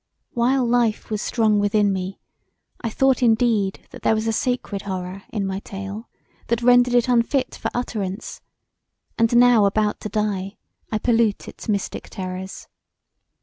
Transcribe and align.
While 0.31 0.65
life 0.65 1.11
was 1.11 1.21
strong 1.21 1.59
within 1.59 1.93
me 1.93 2.17
I 2.83 2.89
thought 2.89 3.21
indeed 3.21 3.85
that 3.91 4.01
there 4.01 4.15
was 4.15 4.25
a 4.25 4.33
sacred 4.33 4.81
horror 4.81 5.21
in 5.29 5.45
my 5.45 5.59
tale 5.59 6.09
that 6.47 6.63
rendered 6.63 6.95
it 6.95 7.07
unfit 7.07 7.53
for 7.53 7.69
utterance, 7.75 8.41
and 9.19 9.35
now 9.37 9.65
about 9.67 9.99
to 9.99 10.09
die 10.09 10.57
I 10.91 10.97
pollute 10.97 11.47
its 11.47 11.69
mystic 11.69 12.09
terrors. 12.09 12.67